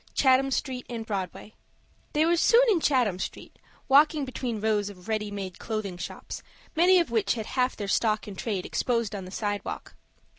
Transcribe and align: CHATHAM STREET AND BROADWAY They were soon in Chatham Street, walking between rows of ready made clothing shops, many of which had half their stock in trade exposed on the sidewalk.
CHATHAM 0.15 0.49
STREET 0.49 0.87
AND 0.89 1.05
BROADWAY 1.05 1.53
They 2.13 2.25
were 2.25 2.35
soon 2.35 2.63
in 2.71 2.79
Chatham 2.81 3.19
Street, 3.19 3.59
walking 3.87 4.25
between 4.25 4.59
rows 4.59 4.89
of 4.89 5.07
ready 5.07 5.29
made 5.29 5.59
clothing 5.59 5.97
shops, 5.97 6.41
many 6.75 6.99
of 6.99 7.11
which 7.11 7.35
had 7.35 7.45
half 7.45 7.75
their 7.77 7.87
stock 7.87 8.27
in 8.27 8.35
trade 8.35 8.65
exposed 8.65 9.13
on 9.13 9.25
the 9.25 9.29
sidewalk. 9.31 9.93